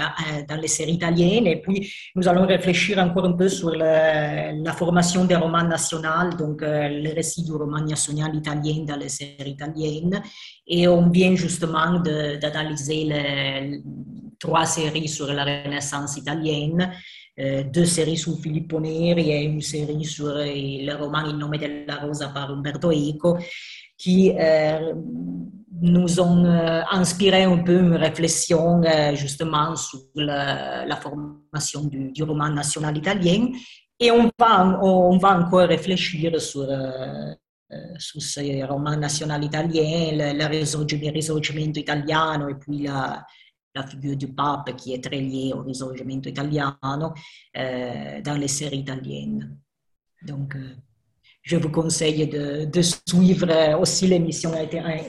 [0.48, 1.48] dans les séries italiennes.
[1.48, 6.62] Et puis, nous allons réfléchir encore un peu sur la formation des romans nationaux, donc
[6.62, 10.22] le récit du roman national italien dans les séries italiennes.
[10.68, 13.82] Et on vient justement d'analyser
[14.40, 16.92] trois séries sur la Renaissance italienne,
[17.40, 21.58] euh, deux séries sur Filippo Neri et une série sur euh, le roman Il nome
[21.58, 23.38] della rosa par Umberto Eco,
[23.98, 24.94] qui euh,
[25.82, 26.46] nous ont
[26.92, 28.82] inspiré un peu une réflexion
[29.14, 33.50] justement sur la, formation du, roman national italien.
[34.00, 36.68] Et on va, encore réfléchir sur,
[37.98, 43.26] sur ce roman national italien, le, le risorgimento italiano et puis la,
[43.84, 47.14] figure du pape qui est très liée au risorgimento italiano
[47.58, 49.58] euh, dans les séries italiennes.
[50.22, 50.76] Donc, euh,
[51.46, 54.52] je vous conseille de, de suivre aussi l'émission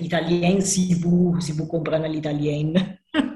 [0.00, 2.74] italienne si vous, si vous comprenez l'italien.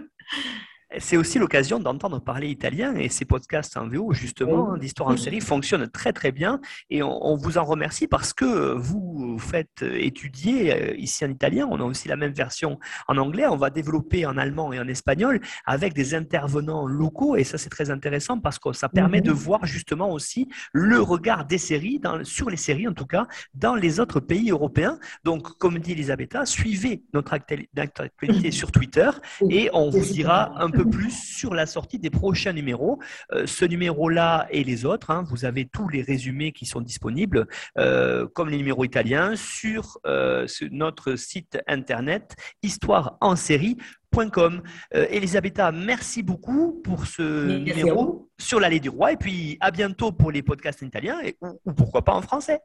[0.99, 5.41] c'est aussi l'occasion d'entendre parler italien et ces podcasts en VO, justement, d'histoire en série,
[5.41, 6.61] fonctionnent très très bien
[6.91, 11.69] et on, vous en remercie parce que vous faites étudier euh, ici en italien.
[11.71, 12.79] On a aussi la même version
[13.09, 13.47] en anglais.
[13.47, 17.71] On va développer en allemand et en espagnol avec des intervenants locaux et ça c'est
[17.71, 19.37] très intéressant parce que ça permet de mhm.
[19.37, 23.77] voir justement aussi le regard des séries, dans, sur les séries en tout cas, dans
[23.77, 24.99] les autres pays européens.
[25.25, 29.11] Donc, comme dit Elisabetta, suivez notre actualité sur Twitter
[29.49, 32.99] et on vous dira un peu plus sur la sortie des prochains numéros.
[33.33, 37.47] Euh, ce numéro-là et les autres, hein, vous avez tous les résumés qui sont disponibles,
[37.79, 44.63] euh, comme les numéros italiens, sur, euh, notre site internet histoireensérie.com.
[44.93, 50.33] Elisabetta, merci beaucoup pour ce numéro sur l'allée du roi et puis à bientôt pour
[50.33, 52.61] les podcasts italiens et, ou pourquoi pas en français.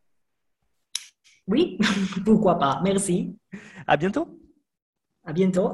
[1.48, 1.78] Oui,
[2.26, 2.82] pourquoi pas.
[2.84, 3.38] Merci.
[3.86, 4.40] À bientôt.
[5.24, 5.74] À bientôt.